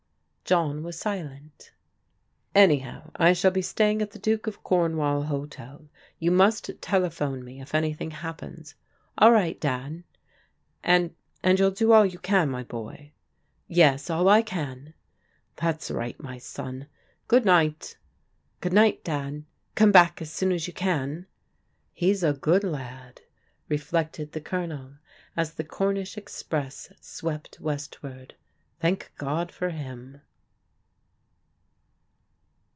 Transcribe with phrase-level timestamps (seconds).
[0.43, 1.71] John was silent.
[2.53, 5.87] "Anyhow I shall be staying at the Duke of Cornwall Hotel.
[6.19, 8.75] You must telephone me if anything happens.""
[9.17, 10.03] All right, Dad.""
[10.83, 13.11] And— and you'll do all you can, my boy.'*"
[13.69, 14.93] Yes,— all I can.""
[15.55, 16.87] That's right, my son.
[17.29, 17.95] Good night.""
[18.59, 19.45] Good night, Dad.
[19.75, 21.27] Come back as soon as you can.""
[22.01, 23.21] He's a good lad,"
[23.69, 24.95] reflected the Colonel,
[25.37, 28.35] as the Cor nish express swept westward.